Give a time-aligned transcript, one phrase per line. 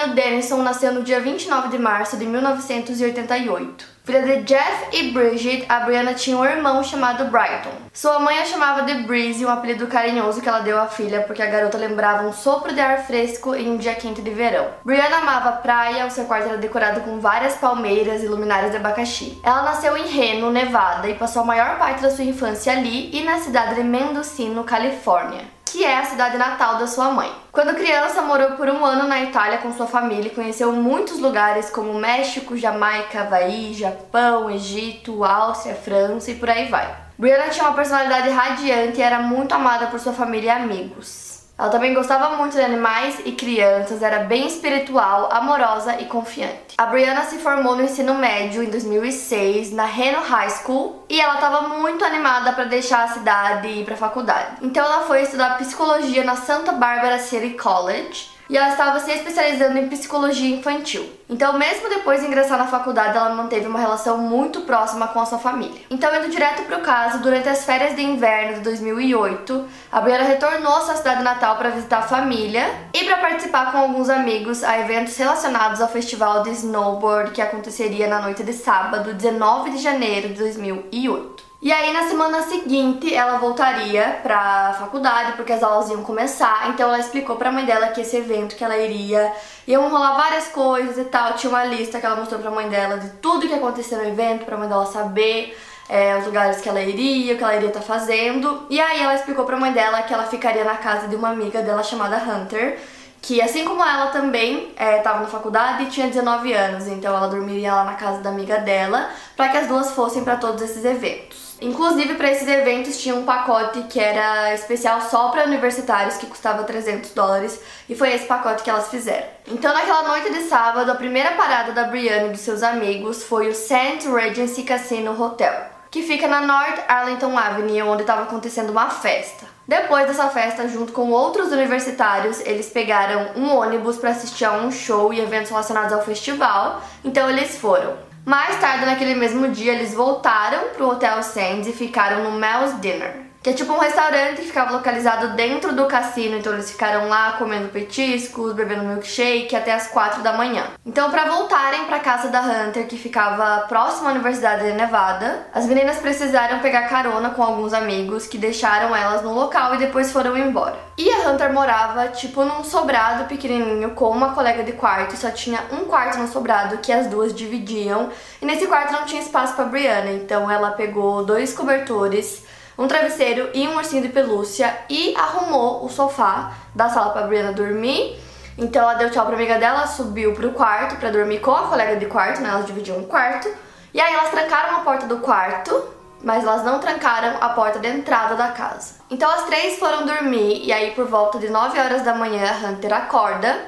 [0.00, 3.84] Zunino Denison nasceu no dia 29 de março de 1988.
[4.02, 7.70] Filha de Jeff e Bridget, a Brianna tinha um irmão chamado Brighton.
[7.92, 11.42] Sua mãe a chamava de Breeze, um apelido carinhoso que ela deu à filha porque
[11.42, 14.68] a garota lembrava um sopro de ar fresco em um dia quente de verão.
[14.84, 18.78] Brianna amava a praia, o seu quarto era decorado com várias palmeiras e luminárias de
[18.78, 19.38] abacaxi.
[19.44, 23.22] Ela nasceu em Reno, Nevada, e passou a maior parte da sua infância ali e
[23.22, 27.30] na cidade de Mendocino, Califórnia que é a cidade natal da sua mãe.
[27.52, 31.70] Quando criança, morou por um ano na Itália com sua família e conheceu muitos lugares
[31.70, 36.92] como México, Jamaica, Havaí, Japão, Egito, Áustria, França e por aí vai.
[37.16, 41.29] Brianna tinha uma personalidade radiante e era muito amada por sua família e amigos.
[41.60, 46.74] Ela também gostava muito de animais e crianças, era bem espiritual, amorosa e confiante.
[46.78, 51.34] A Brianna se formou no ensino médio em 2006 na Reno High School e ela
[51.34, 54.56] estava muito animada para deixar a cidade e ir para a faculdade.
[54.62, 59.78] Então ela foi estudar psicologia na Santa Barbara City College e ela estava se especializando
[59.78, 61.08] em psicologia infantil.
[61.28, 65.24] Então, mesmo depois de ingressar na faculdade, ela manteve uma relação muito próxima com a
[65.24, 65.80] sua família.
[65.88, 70.24] Então, indo direto para o caso, durante as férias de inverno de 2008, a Brianna
[70.24, 74.64] retornou à sua cidade natal para visitar a família e para participar com alguns amigos
[74.64, 79.78] a eventos relacionados ao festival de snowboard que aconteceria na noite de sábado, 19 de
[79.78, 81.49] janeiro de 2008.
[81.62, 86.88] E aí na semana seguinte ela voltaria pra faculdade porque as aulas iam começar, então
[86.88, 89.30] ela explicou pra mãe dela que esse evento que ela iria
[89.68, 92.96] iam rolar várias coisas e tal, tinha uma lista que ela mostrou pra mãe dela
[92.96, 95.54] de tudo que ia acontecer no evento, pra mãe dela saber
[95.86, 98.66] é, os lugares que ela iria, o que ela iria estar tá fazendo.
[98.70, 101.60] E aí ela explicou pra mãe dela que ela ficaria na casa de uma amiga
[101.60, 102.78] dela chamada Hunter,
[103.20, 107.28] que assim como ela também estava é, na faculdade e tinha 19 anos, então ela
[107.28, 110.84] dormiria lá na casa da amiga dela, para que as duas fossem para todos esses
[110.86, 111.49] eventos.
[111.60, 116.64] Inclusive, para esses eventos tinha um pacote que era especial só para universitários, que custava
[116.64, 119.26] 300 dólares, e foi esse pacote que elas fizeram.
[119.46, 123.48] Então, naquela noite de sábado, a primeira parada da Brianna e dos seus amigos foi
[123.48, 124.08] o St.
[124.08, 125.52] Regency Casino Hotel,
[125.90, 129.44] que fica na North Arlington Avenue, onde estava acontecendo uma festa.
[129.68, 134.72] Depois dessa festa, junto com outros universitários, eles pegaram um ônibus para assistir a um
[134.72, 138.09] show e eventos relacionados ao festival, então eles foram.
[138.24, 143.29] Mais tarde naquele mesmo dia, eles voltaram pro Hotel Sands e ficaram no Mel's Dinner
[143.42, 147.32] que é tipo um restaurante que ficava localizado dentro do cassino, então eles ficaram lá
[147.32, 150.64] comendo petiscos, bebendo milkshake até as 4 da manhã.
[150.84, 155.64] Então, para voltarem para casa da Hunter, que ficava próxima à Universidade de Nevada, as
[155.64, 160.36] meninas precisaram pegar carona com alguns amigos que deixaram elas no local e depois foram
[160.36, 160.76] embora.
[160.98, 165.60] E a Hunter morava tipo num sobrado pequenininho com uma colega de quarto, só tinha
[165.72, 168.10] um quarto no sobrado que as duas dividiam,
[168.42, 172.49] e nesse quarto não tinha espaço para Brianna, então ela pegou dois cobertores
[172.80, 177.52] um travesseiro e um ursinho de pelúcia e arrumou o sofá da sala para Brianna
[177.52, 178.18] dormir.
[178.56, 181.96] Então ela deu tchau pra amiga dela, subiu pro quarto para dormir com a colega
[181.96, 182.48] de quarto, né?
[182.48, 183.52] Elas dividiam um quarto.
[183.92, 185.90] E aí elas trancaram a porta do quarto,
[186.24, 188.94] mas elas não trancaram a porta de entrada da casa.
[189.10, 192.66] Então as três foram dormir e aí por volta de 9 horas da manhã a
[192.66, 193.58] Hunter acorda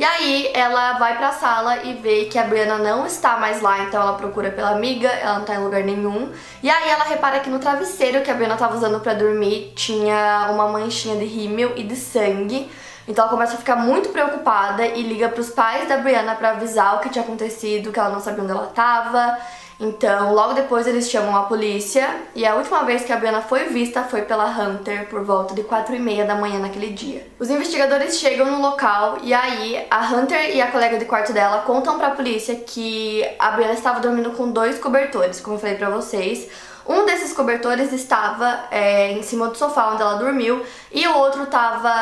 [0.00, 3.80] e aí ela vai pra sala e vê que a Brianna não está mais lá,
[3.80, 6.32] então ela procura pela amiga, ela não tá em lugar nenhum.
[6.62, 10.48] E aí ela repara que no travesseiro que a Brianna tava usando para dormir tinha
[10.52, 12.72] uma manchinha de rímel e de sangue.
[13.06, 16.96] Então ela começa a ficar muito preocupada e liga pros pais da Brianna para avisar
[16.96, 19.36] o que tinha acontecido, que ela não sabia onde ela tava.
[19.80, 23.64] Então, logo depois eles chamam a polícia e a última vez que a Brianna foi
[23.64, 27.26] vista foi pela Hunter por volta de 4 e meia da manhã naquele dia.
[27.38, 31.62] Os investigadores chegam no local e aí a Hunter e a colega de quarto dela
[31.62, 35.88] contam pra polícia que a Brianna estava dormindo com dois cobertores, como eu falei pra
[35.88, 36.50] vocês.
[36.86, 41.44] Um desses cobertores estava é, em cima do sofá onde ela dormiu e o outro
[41.44, 41.92] estava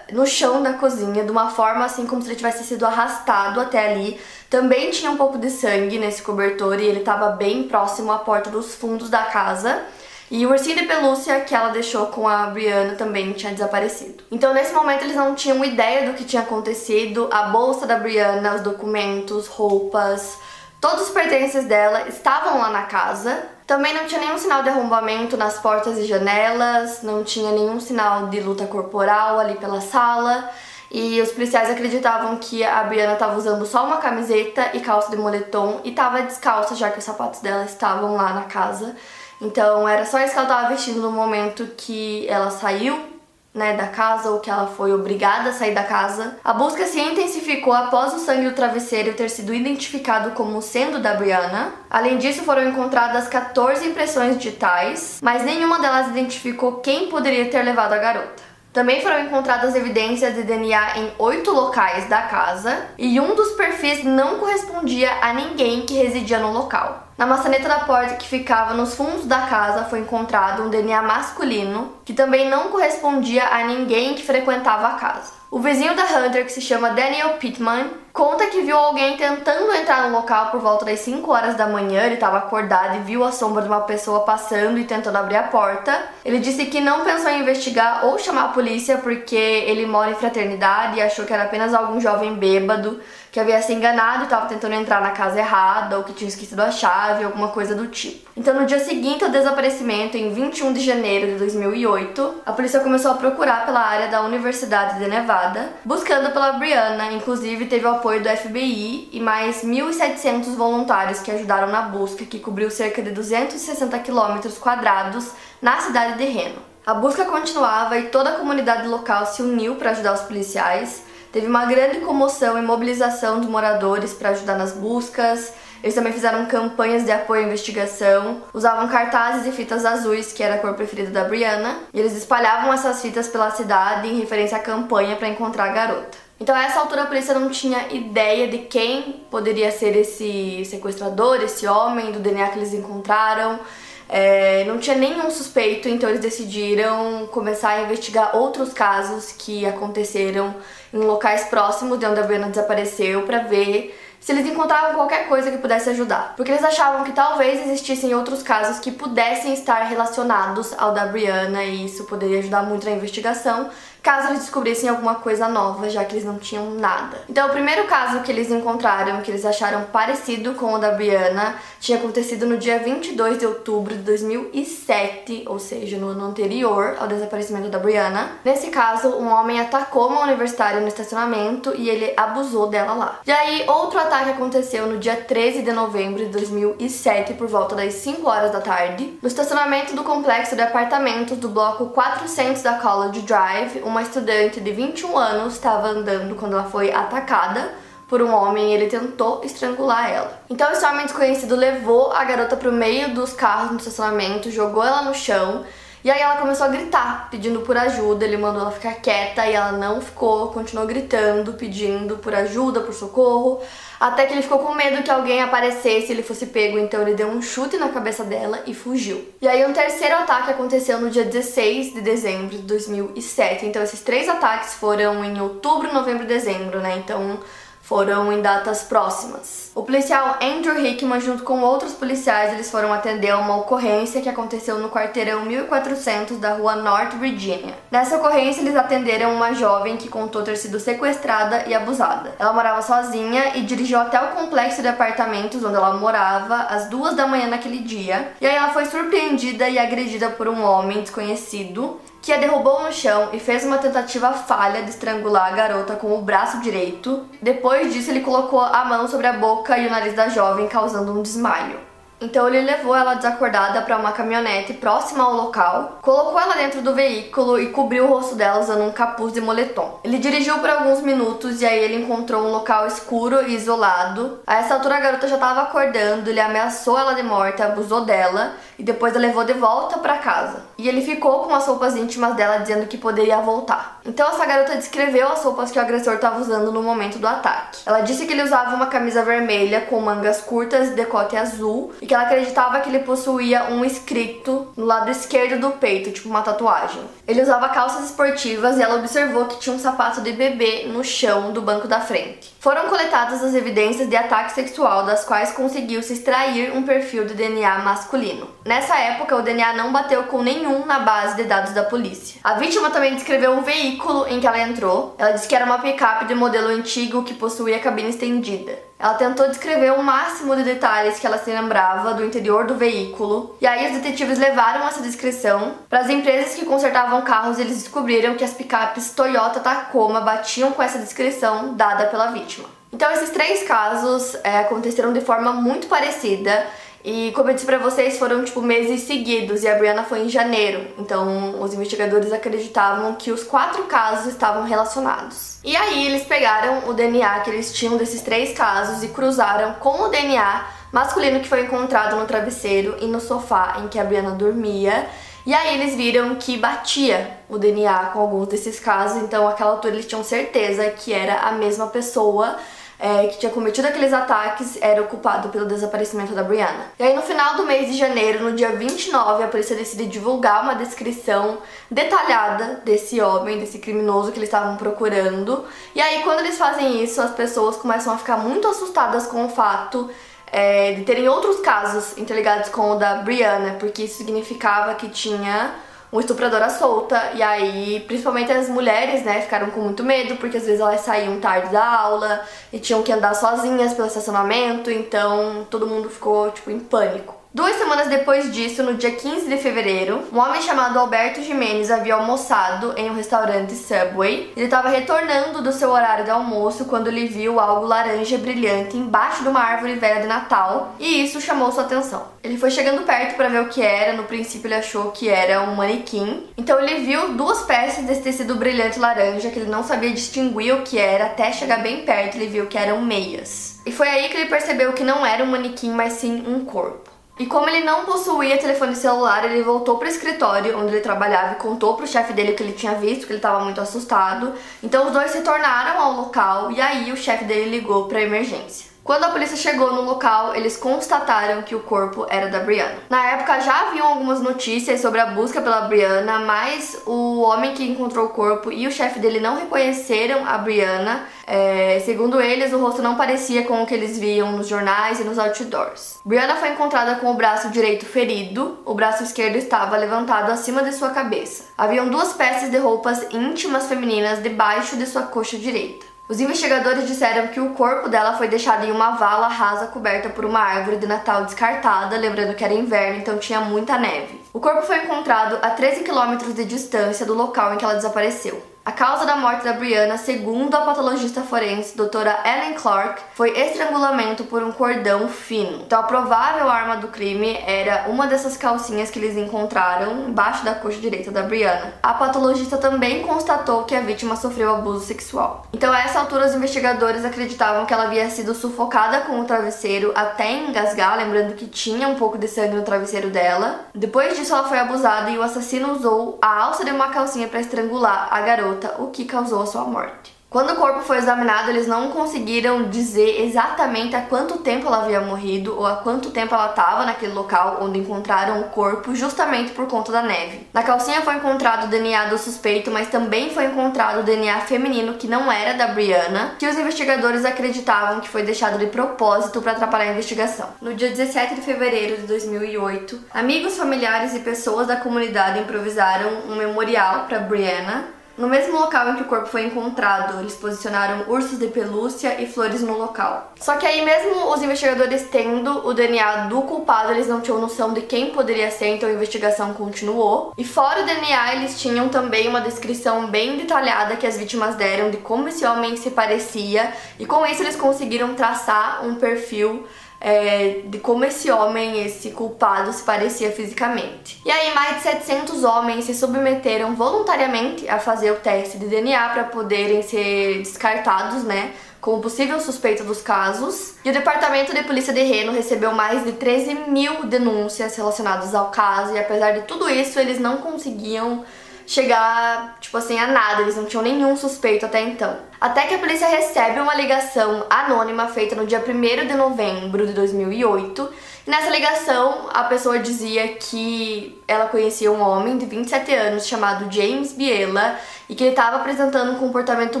[0.12, 3.90] no chão da cozinha, de uma forma assim como se ele tivesse sido arrastado até
[3.90, 4.20] ali.
[4.56, 8.48] Também tinha um pouco de sangue nesse cobertor e ele estava bem próximo à porta
[8.48, 9.82] dos fundos da casa.
[10.30, 14.24] E o ursinho de pelúcia que ela deixou com a Brianna também tinha desaparecido.
[14.32, 17.28] Então, nesse momento, eles não tinham ideia do que tinha acontecido.
[17.30, 20.38] A bolsa da Brianna, os documentos, roupas,
[20.80, 23.42] todos os pertences dela estavam lá na casa.
[23.66, 28.28] Também não tinha nenhum sinal de arrombamento nas portas e janelas, não tinha nenhum sinal
[28.28, 30.48] de luta corporal ali pela sala.
[30.90, 35.16] E os policiais acreditavam que a Brianna estava usando só uma camiseta e calça de
[35.16, 38.94] moletom e estava descalça, já que os sapatos dela estavam lá na casa.
[39.40, 43.16] Então era só isso que ela estava vestindo no momento que ela saiu
[43.56, 46.36] né, da casa ou que ela foi obrigada a sair da casa.
[46.44, 51.14] A busca se intensificou após o sangue do travesseiro ter sido identificado como sendo da
[51.14, 51.72] Brianna.
[51.88, 57.94] Além disso, foram encontradas 14 impressões digitais, mas nenhuma delas identificou quem poderia ter levado
[57.94, 58.45] a garota.
[58.76, 64.04] Também foram encontradas evidências de DNA em oito locais da casa e um dos perfis
[64.04, 67.08] não correspondia a ninguém que residia no local.
[67.16, 71.94] Na maçaneta da porta que ficava nos fundos da casa foi encontrado um DNA masculino
[72.04, 75.32] que também não correspondia a ninguém que frequentava a casa.
[75.50, 80.08] O vizinho da Hunter, que se chama Daniel Pittman, conta que viu alguém tentando entrar
[80.08, 82.02] no local por volta das 5 horas da manhã.
[82.02, 85.42] Ele estava acordado e viu a sombra de uma pessoa passando e tentando abrir a
[85.42, 86.02] porta.
[86.24, 90.14] Ele disse que não pensou em investigar ou chamar a polícia porque ele mora em
[90.14, 92.98] fraternidade e achou que era apenas algum jovem bêbado
[93.36, 96.58] que havia se enganado e estava tentando entrar na casa errada ou que tinha esquecido
[96.60, 98.30] a chave, alguma coisa do tipo.
[98.34, 103.10] Então, no dia seguinte ao desaparecimento, em 21 de janeiro de 2008, a polícia começou
[103.10, 107.12] a procurar pela área da Universidade de Nevada, buscando pela Brianna.
[107.12, 112.38] Inclusive, teve o apoio do FBI e mais 1.700 voluntários que ajudaram na busca, que
[112.38, 116.62] cobriu cerca de 260 quilômetros quadrados na cidade de Reno.
[116.86, 121.02] A busca continuava e toda a comunidade local se uniu para ajudar os policiais.
[121.32, 125.52] Teve uma grande comoção e mobilização de moradores para ajudar nas buscas.
[125.82, 130.54] Eles também fizeram campanhas de apoio à investigação, usavam cartazes e fitas azuis, que era
[130.54, 134.60] a cor preferida da Brianna, e eles espalhavam essas fitas pela cidade em referência à
[134.60, 136.26] campanha para encontrar a garota.
[136.38, 141.36] Então, a essa altura, a polícia não tinha ideia de quem poderia ser esse sequestrador,
[141.42, 143.58] esse homem, do DNA que eles encontraram.
[144.08, 150.54] É, não tinha nenhum suspeito, então eles decidiram começar a investigar outros casos que aconteceram
[150.94, 155.50] em locais próximos de onde a Brianna desapareceu para ver se eles encontravam qualquer coisa
[155.50, 156.34] que pudesse ajudar.
[156.36, 161.62] Porque eles achavam que talvez existissem outros casos que pudessem estar relacionados ao da Brianna
[161.62, 163.70] e isso poderia ajudar muito na investigação
[164.06, 167.24] caso eles descobrissem alguma coisa nova, já que eles não tinham nada.
[167.28, 171.56] Então, o primeiro caso que eles encontraram, que eles acharam parecido com o da Brianna,
[171.80, 177.06] tinha acontecido no dia 22 de outubro de 2007, ou seja, no ano anterior ao
[177.06, 178.32] desaparecimento da Brianna.
[178.44, 183.20] Nesse caso, um homem atacou uma universitária no estacionamento e ele abusou dela lá.
[183.26, 187.94] E aí, outro ataque aconteceu no dia 13 de novembro de 2007, por volta das
[187.94, 193.22] 5 horas da tarde, no estacionamento do complexo de apartamentos do bloco 400 da College
[193.22, 198.70] Drive, uma estudante de 21 anos estava andando quando ela foi atacada por um homem
[198.70, 200.42] e ele tentou estrangular ela.
[200.48, 204.84] Então esse homem desconhecido levou a garota para o meio dos carros no estacionamento, jogou
[204.84, 205.64] ela no chão
[206.06, 208.24] e aí ela começou a gritar, pedindo por ajuda.
[208.24, 212.94] Ele mandou ela ficar quieta e ela não ficou, continuou gritando, pedindo por ajuda, por
[212.94, 213.60] socorro,
[213.98, 217.14] até que ele ficou com medo que alguém aparecesse e ele fosse pego, então ele
[217.14, 219.26] deu um chute na cabeça dela e fugiu.
[219.42, 223.66] E aí um terceiro ataque aconteceu no dia 16 de dezembro de 2007.
[223.66, 226.98] Então esses três ataques foram em outubro, novembro e dezembro, né?
[226.98, 227.40] Então
[227.86, 229.70] foram em datas próximas.
[229.72, 234.78] O policial Andrew Hickman, junto com outros policiais, eles foram atender uma ocorrência que aconteceu
[234.78, 237.74] no quarteirão 1400 da rua North Virginia.
[237.88, 242.34] Nessa ocorrência, eles atenderam uma jovem que contou ter sido sequestrada e abusada.
[242.40, 247.14] Ela morava sozinha e dirigiu até o complexo de apartamentos onde ela morava às duas
[247.14, 248.32] da manhã naquele dia.
[248.40, 252.92] E aí ela foi surpreendida e agredida por um homem desconhecido que a derrubou no
[252.92, 257.24] chão e fez uma tentativa falha de estrangular a garota com o braço direito.
[257.40, 261.16] Depois disso, ele colocou a mão sobre a boca e o nariz da jovem, causando
[261.16, 261.78] um desmaio.
[262.18, 266.94] Então ele levou ela desacordada para uma caminhonete próxima ao local, colocou ela dentro do
[266.94, 270.00] veículo e cobriu o rosto dela usando um capuz de moletom.
[270.02, 274.40] Ele dirigiu por alguns minutos e aí ele encontrou um local escuro e isolado.
[274.46, 278.54] A essa altura a garota já estava acordando, ele ameaçou ela de morte, abusou dela
[278.78, 280.64] e depois a levou de volta para casa.
[280.78, 284.00] E ele ficou com as roupas íntimas dela dizendo que poderia voltar.
[284.06, 287.80] Então essa garota descreveu as roupas que o agressor estava usando no momento do ataque.
[287.84, 292.08] Ela disse que ele usava uma camisa vermelha com mangas curtas e decote azul e
[292.08, 296.40] que ela acreditava que ele possuía um escrito no lado esquerdo do peito, tipo uma
[296.40, 297.02] tatuagem.
[297.26, 301.52] Ele usava calças esportivas e ela observou que tinha um sapato de bebê no chão
[301.52, 302.54] do banco da frente.
[302.66, 307.32] Foram coletadas as evidências de ataque sexual, das quais conseguiu se extrair um perfil de
[307.32, 308.48] DNA masculino.
[308.64, 312.40] Nessa época, o DNA não bateu com nenhum na base de dados da polícia.
[312.42, 315.14] A vítima também descreveu o veículo em que ela entrou.
[315.16, 318.76] Ela disse que era uma picape de modelo antigo que possuía cabine estendida.
[318.98, 323.54] Ela tentou descrever o máximo de detalhes que ela se lembrava do interior do veículo,
[323.60, 327.58] e aí os detetives levaram essa descrição para as empresas que consertavam carros.
[327.58, 332.55] Eles descobriram que as picapes Toyota Tacoma batiam com essa descrição dada pela vítima.
[332.96, 336.66] Então esses três casos é, aconteceram de forma muito parecida
[337.04, 340.30] e como eu disse pra vocês, foram tipo meses seguidos e a Brianna foi em
[340.30, 340.82] janeiro.
[340.98, 345.58] Então os investigadores acreditavam que os quatro casos estavam relacionados.
[345.62, 350.04] E aí eles pegaram o DNA que eles tinham desses três casos e cruzaram com
[350.04, 354.30] o DNA masculino que foi encontrado no travesseiro e no sofá em que a Brianna
[354.30, 355.06] dormia.
[355.44, 359.92] E aí eles viram que batia o DNA com alguns desses casos, então àquela altura
[359.92, 362.56] eles tinham certeza que era a mesma pessoa
[362.98, 366.92] é, que tinha cometido aqueles ataques era o culpado pelo desaparecimento da Brianna.
[366.98, 370.62] E aí no final do mês de janeiro, no dia 29, a polícia decide divulgar
[370.62, 371.58] uma descrição
[371.90, 375.64] detalhada desse homem, desse criminoso que eles estavam procurando.
[375.94, 379.48] E aí quando eles fazem isso, as pessoas começam a ficar muito assustadas com o
[379.48, 380.10] fato
[380.50, 385.74] é, de terem outros casos interligados com o da Brianna, porque isso significava que tinha
[386.16, 390.64] uma estupradora solta, e aí, principalmente as mulheres, né, ficaram com muito medo, porque às
[390.64, 392.42] vezes elas saíam tarde da aula
[392.72, 397.35] e tinham que andar sozinhas pelo estacionamento, então todo mundo ficou, tipo, em pânico.
[397.56, 402.12] Duas semanas depois disso, no dia 15 de fevereiro, um homem chamado Alberto Jimenez havia
[402.12, 404.52] almoçado em um restaurante Subway.
[404.54, 409.42] Ele estava retornando do seu horário de almoço quando ele viu algo laranja brilhante embaixo
[409.42, 412.26] de uma árvore velha de Natal e isso chamou sua atenção.
[412.44, 415.62] Ele foi chegando perto para ver o que era, no princípio ele achou que era
[415.62, 416.46] um manequim.
[416.58, 420.82] Então ele viu duas peças desse tecido brilhante laranja que ele não sabia distinguir o
[420.82, 423.80] que era, até chegar bem perto ele viu que eram meias.
[423.86, 427.05] E foi aí que ele percebeu que não era um manequim, mas sim um corpo.
[427.38, 431.52] E como ele não possuía telefone celular, ele voltou para o escritório onde ele trabalhava
[431.52, 433.78] e contou para o chefe dele o que ele tinha visto, que ele estava muito
[433.78, 434.54] assustado.
[434.82, 438.85] Então os dois retornaram ao local e aí o chefe dele ligou para emergência.
[439.06, 442.96] Quando a polícia chegou no local, eles constataram que o corpo era da Brianna.
[443.08, 447.84] Na época já haviam algumas notícias sobre a busca pela Brianna, mas o homem que
[447.84, 451.24] encontrou o corpo e o chefe dele não reconheceram a Brianna.
[451.46, 455.22] É, segundo eles, o rosto não parecia com o que eles viam nos jornais e
[455.22, 456.18] nos outdoors.
[456.24, 460.92] Brianna foi encontrada com o braço direito ferido, o braço esquerdo estava levantado acima de
[460.92, 461.66] sua cabeça.
[461.78, 466.05] Haviam duas peças de roupas íntimas femininas debaixo de sua coxa direita.
[466.28, 470.44] Os investigadores disseram que o corpo dela foi deixado em uma vala rasa coberta por
[470.44, 474.40] uma árvore de Natal descartada, lembrando que era inverno, então tinha muita neve.
[474.52, 478.60] O corpo foi encontrado a 13 quilômetros de distância do local em que ela desapareceu.
[478.86, 484.44] A causa da morte da Brianna, segundo a patologista forense doutora Ellen Clark, foi estrangulamento
[484.44, 485.82] por um cordão fino.
[485.84, 490.72] Então, a provável arma do crime era uma dessas calcinhas que eles encontraram embaixo da
[490.72, 491.94] coxa direita da Brianna.
[492.00, 495.66] A patologista também constatou que a vítima sofreu abuso sexual.
[495.72, 500.12] Então, a essa altura, os investigadores acreditavam que ela havia sido sufocada com o travesseiro
[500.14, 503.80] até engasgar, lembrando que tinha um pouco de sangue no travesseiro dela.
[503.92, 507.58] Depois disso, ela foi abusada e o assassino usou a alça de uma calcinha para
[507.58, 510.36] estrangular a garota garota, o que causou a sua morte.
[510.48, 515.20] Quando o corpo foi examinado, eles não conseguiram dizer exatamente há quanto tempo ela havia
[515.20, 519.86] morrido ou há quanto tempo ela estava naquele local onde encontraram o corpo, justamente por
[519.86, 520.66] conta da neve.
[520.72, 525.14] Na calcinha foi encontrado o DNA do suspeito, mas também foi encontrado o DNA feminino
[525.14, 529.72] que não era da Brianna, que os investigadores acreditavam que foi deixado de propósito para
[529.72, 530.68] atrapalhar a investigação.
[530.80, 536.54] No dia 17 de fevereiro de 2008, amigos, familiares e pessoas da comunidade improvisaram um
[536.54, 541.58] memorial para Brianna no mesmo local em que o corpo foi encontrado, eles posicionaram ursos
[541.58, 543.52] de pelúcia e flores no local.
[543.60, 547.92] Só que aí, mesmo os investigadores tendo o DNA do culpado, eles não tinham noção
[547.92, 550.52] de quem poderia ser, então a investigação continuou.
[550.58, 555.10] E fora o DNA, eles tinham também uma descrição bem detalhada que as vítimas deram
[555.10, 559.86] de como esse homem se parecia, e com isso eles conseguiram traçar um perfil
[560.26, 564.42] é, de como esse homem, esse culpado, se parecia fisicamente.
[564.44, 569.28] E aí, mais de 700 homens se submeteram voluntariamente a fazer o teste de DNA
[569.28, 571.74] para poderem ser descartados, né?
[572.00, 576.32] Como possível suspeito dos casos, e o Departamento de Polícia de Reno recebeu mais de
[576.32, 581.44] 13 mil denúncias relacionadas ao caso, e apesar de tudo isso, eles não conseguiam
[581.86, 585.36] chegar, tipo assim, a nada, eles não tinham nenhum suspeito até então.
[585.60, 590.12] Até que a polícia recebe uma ligação anônima feita no dia 1 de novembro de
[590.12, 591.08] 2008.
[591.46, 597.32] Nessa ligação, a pessoa dizia que ela conhecia um homem de 27 anos chamado James
[597.34, 600.00] Biela e que ele estava apresentando um comportamento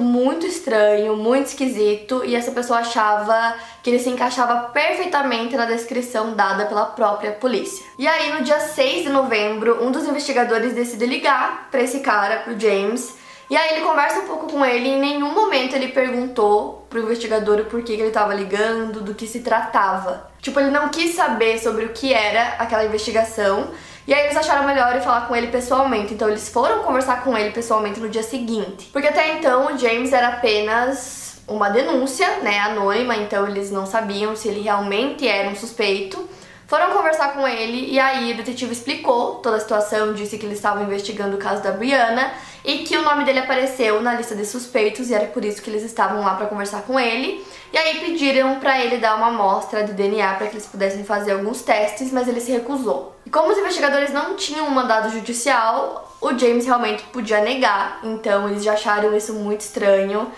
[0.00, 6.34] muito estranho, muito esquisito, e essa pessoa achava que ele se encaixava perfeitamente na descrição
[6.34, 7.86] dada pela própria polícia.
[7.96, 12.38] E aí, no dia 6 de novembro, um dos investigadores decide ligar para esse cara,
[12.38, 13.14] pro James,
[13.48, 17.02] e aí ele conversa um pouco com ele e em nenhum momento ele perguntou pro
[17.02, 20.30] investigador o porquê que ele estava ligando, do que se tratava.
[20.40, 23.70] Tipo, ele não quis saber sobre o que era aquela investigação.
[24.06, 26.14] E aí eles acharam melhor ir falar com ele pessoalmente.
[26.14, 28.88] Então eles foram conversar com ele pessoalmente no dia seguinte.
[28.92, 34.34] Porque até então o James era apenas uma denúncia, né, anônima, então eles não sabiam
[34.34, 36.28] se ele realmente era um suspeito.
[36.66, 40.58] Foram conversar com ele e aí o detetive explicou toda a situação, disse que eles
[40.58, 42.32] estavam investigando o caso da Brianna
[42.64, 45.70] e que o nome dele apareceu na lista de suspeitos e era por isso que
[45.70, 47.46] eles estavam lá para conversar com ele.
[47.72, 51.32] E aí pediram para ele dar uma amostra de DNA para que eles pudessem fazer
[51.32, 53.14] alguns testes, mas ele se recusou.
[53.24, 58.48] E como os investigadores não tinham um mandado judicial, o James realmente podia negar, então
[58.48, 60.32] eles já acharam isso muito estranho.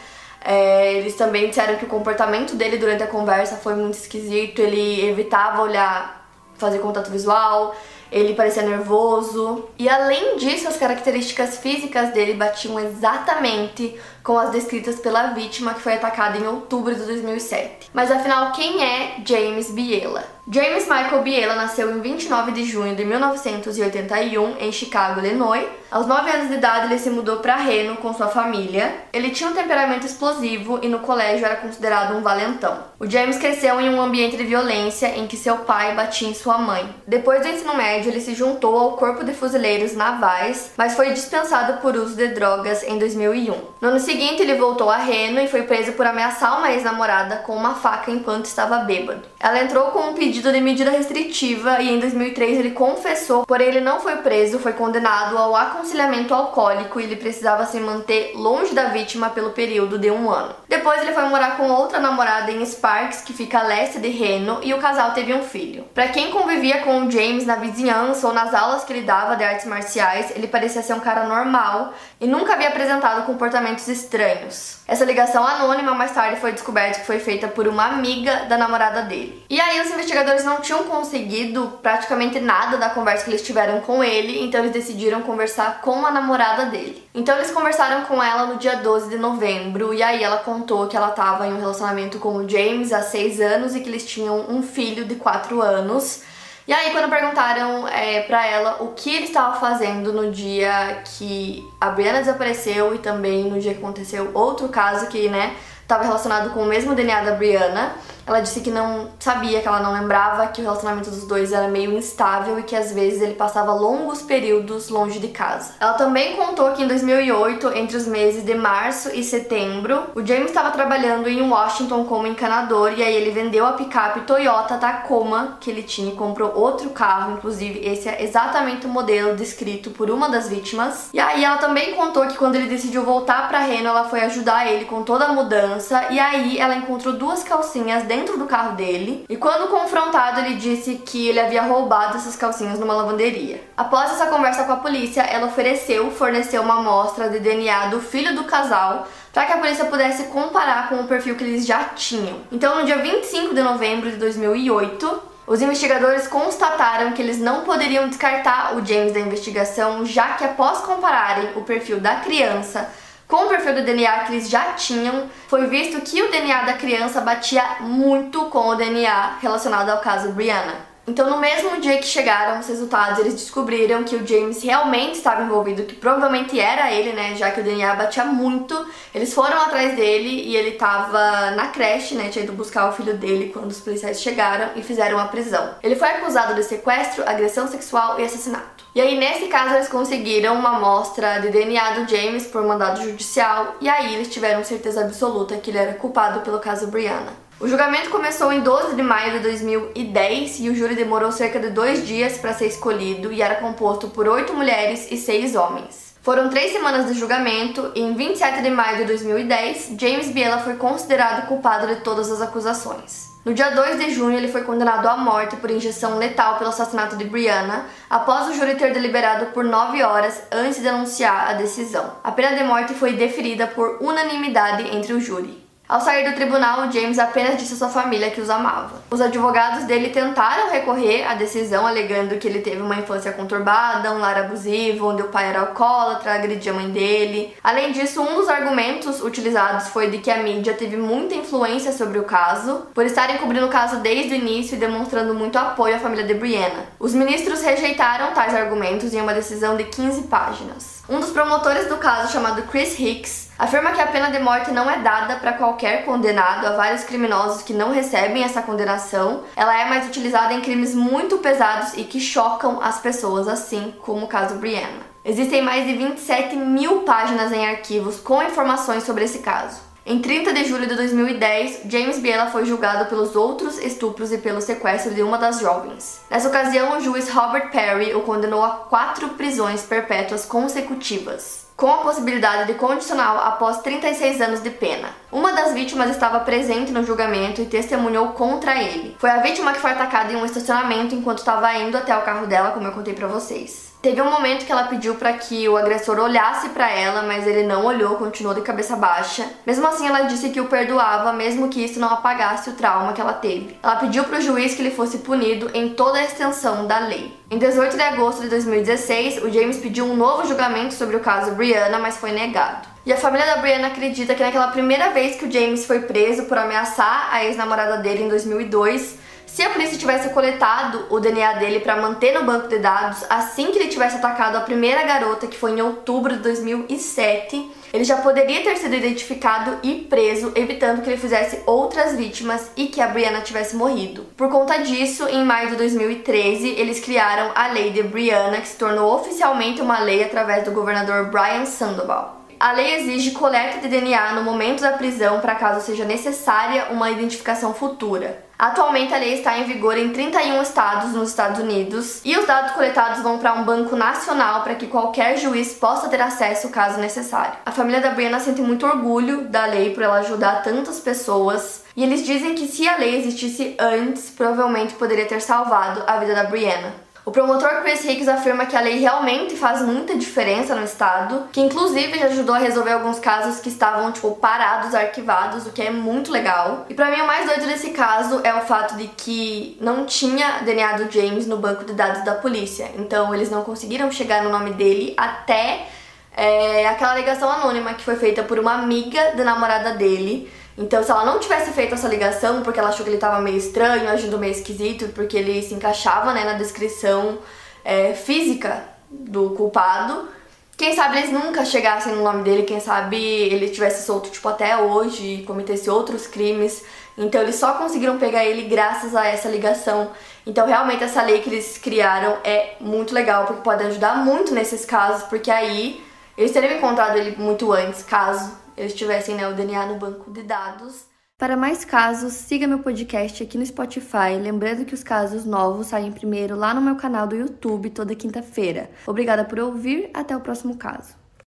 [0.45, 5.09] É, eles também disseram que o comportamento dele durante a conversa foi muito esquisito, ele
[5.09, 6.18] evitava olhar
[6.59, 7.75] fazer contato visual,
[8.11, 9.65] ele parecia nervoso.
[9.79, 15.81] E além disso, as características físicas dele batiam exatamente com as descritas pela vítima que
[15.81, 17.91] foi atacada em outubro de 2007.
[17.93, 20.38] Mas afinal, quem é James Biela?
[20.51, 25.69] James Michael Biela nasceu em 29 de junho de 1981 em Chicago, Illinois.
[25.91, 28.95] Aos 9 anos de idade, ele se mudou para Reno com sua família.
[29.13, 32.79] Ele tinha um temperamento explosivo e no colégio era considerado um valentão.
[32.99, 36.57] O James cresceu em um ambiente de violência em que seu pai batia em sua
[36.57, 36.95] mãe.
[37.07, 41.81] Depois do ensino médio, ele se juntou ao Corpo de Fuzileiros Navais, mas foi dispensado
[41.81, 43.55] por uso de drogas em 2001.
[43.81, 47.55] No ano seguinte, ele voltou a Reno e foi preso por ameaçar uma ex-namorada com
[47.55, 49.23] uma faca enquanto estava bêbado.
[49.41, 53.81] Ela entrou com um pedido de medida restritiva e em 2003 ele confessou, porém ele
[53.81, 58.85] não foi preso, foi condenado ao aconselhamento alcoólico e ele precisava se manter longe da
[58.85, 60.55] vítima pelo período de um ano.
[60.69, 64.61] Depois ele foi morar com outra namorada em Sparks, que fica a leste de Reno,
[64.63, 65.85] e o casal teve um filho.
[65.95, 69.45] Para quem convivia com o James na vizinhança ou nas aulas que ele dava de
[69.45, 74.79] artes marciais, ele parecia ser um cara normal e nunca havia apresentado comportamentos estranhos.
[74.87, 79.03] Essa ligação anônima mais tarde foi descoberta que foi feita por uma amiga da namorada
[79.03, 79.45] dele.
[79.49, 84.03] E aí os investigadores não tinham conseguido praticamente nada da conversa que eles tiveram com
[84.03, 87.09] ele, então eles decidiram conversar com a namorada dele.
[87.15, 90.97] Então eles conversaram com ela no dia 12 de novembro e aí ela contou que
[90.97, 94.47] ela estava em um relacionamento com o James há 6 anos e que eles tinham
[94.49, 96.23] um filho de 4 anos.
[96.69, 101.67] E aí, quando perguntaram é, pra ela o que ele estava fazendo no dia que
[101.81, 106.51] a Brianna desapareceu e também no dia que aconteceu outro caso que, né, estava relacionado
[106.51, 107.93] com o mesmo DNA da Brianna,
[108.29, 111.67] ela disse que não sabia, que ela não lembrava, que o relacionamento dos dois era
[111.67, 115.73] meio instável e que às vezes ele passava longos períodos longe de casa.
[115.81, 120.51] Ela também contou que em 2008, entre os meses de março e setembro, o James
[120.51, 125.71] estava trabalhando em Washington como encanador e aí ele vendeu a picape Toyota Tacoma que
[125.71, 130.29] ele tinha e comprou outro carro, inclusive esse é exatamente o modelo descrito por uma
[130.29, 131.09] das vítimas.
[131.15, 134.71] E aí ela também contou que quando ele decidiu voltar para Reno, ela foi ajudar
[134.71, 138.75] ele com toda a mudança e aí ela encontrou duas calcinhas dentro dentro do carro
[138.75, 143.63] dele e quando confrontado ele disse que ele havia roubado essas calcinhas numa lavanderia.
[143.77, 148.35] Após essa conversa com a polícia, ela ofereceu fornecer uma amostra de DNA do filho
[148.35, 152.41] do casal para que a polícia pudesse comparar com o perfil que eles já tinham.
[152.51, 158.09] Então, no dia 25 de novembro de 2008, os investigadores constataram que eles não poderiam
[158.09, 162.91] descartar o James da investigação, já que após compararem o perfil da criança
[163.29, 166.73] com o perfil do DNA que eles já tinham, foi visto que o DNA da
[166.73, 170.88] criança batia muito com o DNA relacionado ao caso Brianna.
[171.09, 175.43] Então, no mesmo dia que chegaram os resultados, eles descobriram que o James realmente estava
[175.43, 177.35] envolvido, que provavelmente era ele, né?
[177.35, 178.87] Já que o DNA batia muito.
[179.15, 182.29] Eles foram atrás dele e ele estava na creche, né?
[182.29, 185.77] Tinha ido buscar o filho dele quando os policiais chegaram e fizeram a prisão.
[185.83, 188.85] Ele foi acusado de sequestro, agressão sexual e assassinato.
[188.95, 193.77] E aí, nesse caso, eles conseguiram uma amostra de DNA do James por mandado judicial,
[193.81, 197.48] e aí eles tiveram certeza absoluta que ele era culpado pelo caso Brianna.
[197.61, 201.71] O julgamento começou em 12 de maio de 2010 e o júri demorou cerca de
[201.71, 206.15] dois dias para ser escolhido e era composto por oito mulheres e seis homens.
[206.23, 210.77] Foram três semanas de julgamento e em 27 de maio de 2010, James Biela foi
[210.77, 213.27] considerado culpado de todas as acusações.
[213.45, 217.17] No dia 2 de junho, ele foi condenado à morte por injeção letal pelo assassinato
[217.17, 222.13] de Brianna, após o júri ter deliberado por nove horas antes de anunciar a decisão.
[222.23, 225.58] A pena de morte foi deferida por unanimidade entre o júri.
[225.89, 229.03] Ao sair do tribunal, James apenas disse à sua família que os amava.
[229.11, 234.19] Os advogados dele tentaram recorrer à decisão, alegando que ele teve uma infância conturbada, um
[234.19, 237.57] lar abusivo, onde o pai era alcoólatra, agredia a mãe dele.
[237.65, 242.19] Além disso, um dos argumentos utilizados foi de que a mídia teve muita influência sobre
[242.19, 245.99] o caso, por estarem cobrindo o caso desde o início e demonstrando muito apoio à
[245.99, 246.85] família de Brianna.
[247.01, 251.03] Os ministros rejeitaram tais argumentos em uma decisão de 15 páginas.
[251.09, 254.89] Um dos promotores do caso, chamado Chris Hicks, afirma que a pena de morte não
[254.89, 259.43] é dada para qualquer condenado, há vários criminosos que não recebem essa condenação.
[259.57, 264.27] Ela é mais utilizada em crimes muito pesados e que chocam as pessoas, assim como
[264.27, 265.09] o caso Brianna.
[265.25, 269.89] Existem mais de 27 mil páginas em arquivos com informações sobre esse caso.
[270.07, 274.63] Em 30 de julho de 2010, James Biela foi julgado pelos outros estupros e pelo
[274.63, 276.23] sequestro de uma das jovens.
[276.31, 281.99] Nessa ocasião, o juiz Robert Perry o condenou a quatro prisões perpétuas consecutivas com a
[281.99, 285.11] possibilidade de condicional após 36 anos de pena.
[285.31, 289.15] Uma das vítimas estava presente no julgamento e testemunhou contra ele.
[289.17, 292.49] Foi a vítima que foi atacada em um estacionamento enquanto estava indo até o carro
[292.49, 293.88] dela, como eu contei para vocês.
[294.01, 297.65] Teve um momento que ela pediu para que o agressor olhasse para ela, mas ele
[297.65, 299.45] não olhou, continuou de cabeça baixa.
[299.67, 303.21] Mesmo assim, ela disse que o perdoava, mesmo que isso não apagasse o trauma que
[303.21, 303.77] ela teve.
[303.83, 307.37] Ela pediu para o juiz que ele fosse punido em toda a extensão da lei.
[307.51, 311.57] Em 18 de agosto de 2016, o James pediu um novo julgamento sobre o caso
[311.57, 312.87] Brianna, mas foi negado.
[313.05, 316.45] E a família da Brianna acredita que naquela primeira vez que o James foi preso
[316.45, 321.81] por ameaçar a ex-namorada dele em 2002, se a polícia tivesse coletado o DNA dele
[321.81, 325.57] para manter no banco de dados assim que ele tivesse atacado a primeira garota, que
[325.57, 331.09] foi em outubro de 2007, ele já poderia ter sido identificado e preso, evitando que
[331.09, 334.27] ele fizesse outras vítimas e que a Brianna tivesse morrido.
[334.37, 338.77] Por conta disso, em maio de 2013, eles criaram a Lei de Brianna, que se
[338.77, 342.38] tornou oficialmente uma lei através do governador Brian Sandoval.
[342.61, 347.09] A lei exige coleta de DNA no momento da prisão para caso seja necessária uma
[347.09, 348.45] identificação futura.
[348.59, 352.73] Atualmente a lei está em vigor em 31 estados nos Estados Unidos e os dados
[352.73, 357.57] coletados vão para um banco nacional para que qualquer juiz possa ter acesso caso necessário.
[357.65, 362.03] A família da Brianna sente muito orgulho da lei por ela ajudar tantas pessoas e
[362.03, 366.43] eles dizem que se a lei existisse antes, provavelmente poderia ter salvado a vida da
[366.43, 366.93] Brianna.
[367.29, 371.61] O promotor Chris Hicks afirma que a lei realmente faz muita diferença no estado, que
[371.61, 375.91] inclusive já ajudou a resolver alguns casos que estavam tipo parados, arquivados, o que é
[375.91, 376.87] muito legal.
[376.89, 380.61] E para mim o mais doido desse caso é o fato de que não tinha
[380.65, 382.93] DNA do James no banco de dados da polícia.
[382.97, 385.87] Então eles não conseguiram chegar no nome dele até
[386.35, 391.11] é, aquela ligação anônima que foi feita por uma amiga da namorada dele então, se
[391.11, 394.39] ela não tivesse feito essa ligação, porque ela achou que ele tava meio estranho, agindo
[394.39, 397.39] meio esquisito, porque ele se encaixava né, na descrição
[397.85, 400.29] é, física do culpado,
[400.77, 404.77] quem sabe eles nunca chegassem no nome dele, quem sabe ele tivesse solto tipo até
[404.77, 406.85] hoje e cometesse outros crimes.
[407.17, 410.13] Então eles só conseguiram pegar ele graças a essa ligação.
[410.47, 414.85] Então realmente essa lei que eles criaram é muito legal, porque pode ajudar muito nesses
[414.85, 416.01] casos, porque aí
[416.37, 420.43] eles teriam encontrado ele muito antes, caso eles tivessem né, o DNA no banco de
[420.43, 421.07] dados.
[421.37, 424.39] Para mais casos, siga meu podcast aqui no Spotify.
[424.41, 428.91] Lembrando que os casos novos saem primeiro lá no meu canal do YouTube toda quinta-feira.
[429.07, 431.28] Obrigada por ouvir, até o próximo caso.